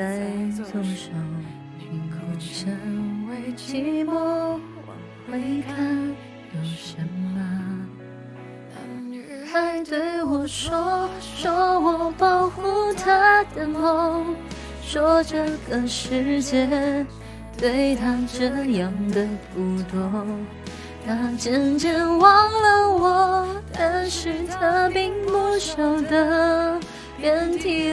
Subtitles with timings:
[0.00, 0.18] 在
[0.56, 1.10] 左手，
[1.78, 4.14] 凝固成为寂寞。
[4.14, 4.58] 往
[5.30, 5.76] 回看，
[6.54, 6.96] 有什
[7.34, 7.86] 么？
[8.72, 12.62] 那女孩对我说，说我保护
[12.94, 14.34] 她的梦，
[14.82, 17.04] 说这个世界
[17.58, 18.46] 对她这
[18.78, 20.26] 样的不多。
[21.06, 26.80] 她渐渐忘了我，但是她并不晓得，
[27.20, 27.92] 遍体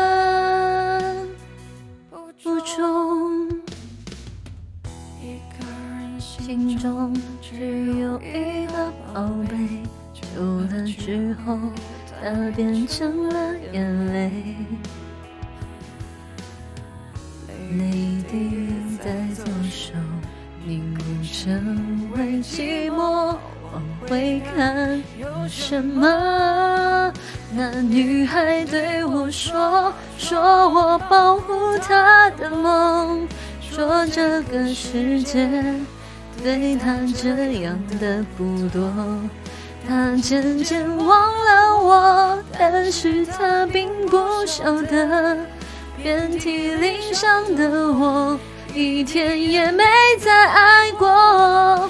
[2.43, 3.47] 不重。
[5.21, 9.55] 一个人心中只有一个宝贝，
[10.11, 11.59] 久了之后，
[12.09, 14.31] 它变成了眼泪。
[17.77, 19.93] 泪滴在左手
[20.65, 23.37] 凝固成为寂寞，
[23.71, 27.13] 往回看有什么？
[27.53, 33.27] 那女孩对我说，说我保护她的梦，
[33.59, 35.49] 说这个世界
[36.41, 38.89] 对她这样的不多。
[39.85, 41.07] 她渐渐忘
[41.43, 45.37] 了我，但是她并不晓得。
[46.01, 48.39] 遍体鳞伤的我，
[48.73, 49.83] 一天也没
[50.19, 51.89] 再爱过。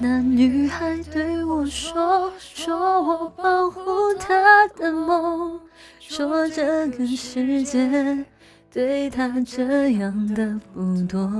[0.00, 3.80] 那女孩对我说，说我保护
[4.18, 5.60] 她的梦，
[6.00, 8.24] 说这个世界
[8.72, 11.30] 对她这样的不多。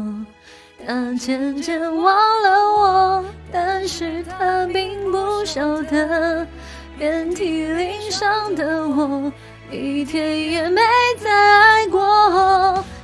[0.87, 6.47] 她渐渐忘了我，但是她并不晓得，
[6.97, 9.33] 遍体鳞伤的我，
[9.71, 10.81] 一天也没
[11.19, 12.85] 再爱过。